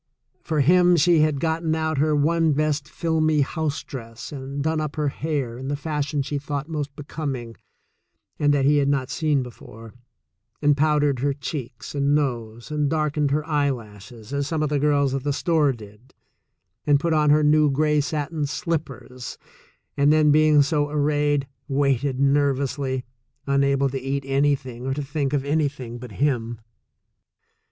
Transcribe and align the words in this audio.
For 0.41 0.61
him 0.61 0.95
she 0.97 1.19
had 1.19 1.39
gotten 1.39 1.75
out 1.75 1.99
her 1.99 2.15
one 2.15 2.53
best 2.53 2.89
filmy 2.89 3.41
house 3.41 3.83
dress 3.83 4.31
and 4.31 4.63
done 4.63 4.81
up 4.81 4.95
her 4.95 5.09
hair 5.09 5.59
in 5.59 5.67
the 5.67 5.75
fashion 5.75 6.23
she 6.23 6.39
thought 6.39 6.67
most 6.67 6.95
be 6.95 7.03
coming— 7.03 7.55
and 8.39 8.51
that 8.51 8.65
he 8.65 8.77
had 8.77 8.87
not 8.87 9.11
seen 9.11 9.43
before— 9.43 9.93
and 10.59 10.75
pow 10.75 10.97
THE 10.97 11.05
SECOND 11.13 11.17
CHOICE 11.17 11.23
143 11.23 11.29
dered 11.29 11.29
her 11.29 11.39
cheeks 11.69 11.93
and 11.93 12.15
nose 12.15 12.71
and 12.71 12.89
darkened 12.89 13.29
her 13.29 13.47
eyelashes, 13.47 14.33
as 14.33 14.47
some 14.47 14.63
of 14.63 14.69
the 14.69 14.79
girls 14.79 15.13
at 15.13 15.23
the 15.23 15.31
store 15.31 15.71
did, 15.71 16.15
and 16.87 16.99
put 16.99 17.13
on 17.13 17.29
her 17.29 17.43
new 17.43 17.69
gray 17.69 18.01
satin 18.01 18.47
slippers, 18.47 19.37
and 19.95 20.11
then, 20.11 20.31
being 20.31 20.63
so 20.63 20.89
arrayed, 20.89 21.45
waited 21.67 22.19
nervously, 22.19 23.05
unable 23.45 23.87
to 23.87 24.01
eat 24.01 24.23
anything 24.25 24.87
or 24.87 24.95
to 24.95 25.03
think 25.03 25.31
of 25.31 25.45
anything 25.45 25.99
but 25.99 26.13
him. 26.13 26.59